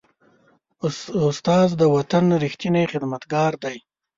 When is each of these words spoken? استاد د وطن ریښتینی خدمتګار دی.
استاد 1.29 1.69
د 1.79 1.83
وطن 1.95 2.25
ریښتینی 2.43 2.83
خدمتګار 2.91 3.51
دی. 3.63 3.77